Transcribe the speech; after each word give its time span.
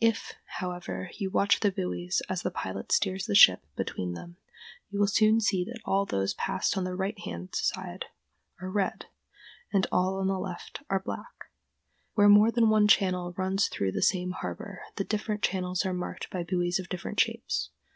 If, 0.00 0.34
however, 0.62 1.10
you 1.18 1.28
watch 1.28 1.58
the 1.58 1.72
buoys 1.72 2.22
as 2.28 2.42
the 2.42 2.52
pilot 2.52 2.92
steers 2.92 3.24
the 3.26 3.34
ship 3.34 3.64
between 3.74 4.12
them, 4.14 4.36
you 4.90 4.98
will 5.00 5.08
soon 5.08 5.40
see 5.40 5.64
that 5.64 5.80
all 5.84 6.06
those 6.06 6.34
passed 6.34 6.76
on 6.78 6.84
the 6.84 6.94
right 6.94 7.18
hand 7.18 7.48
side 7.52 8.04
are 8.60 8.70
red, 8.70 9.06
and 9.72 9.88
all 9.90 10.18
on 10.20 10.28
the 10.28 10.38
left 10.38 10.84
are 10.88 11.00
black. 11.04 11.46
Where 12.14 12.28
more 12.28 12.52
than 12.52 12.70
one 12.70 12.86
channel 12.86 13.34
runs 13.36 13.66
through 13.66 13.90
the 13.90 14.02
same 14.02 14.30
harbor, 14.30 14.82
the 14.94 15.02
different 15.02 15.42
channels 15.42 15.84
are 15.84 15.92
marked 15.92 16.30
by 16.30 16.44
buoys 16.44 16.78
of 16.78 16.88
different 16.88 17.18
shapes. 17.18 17.70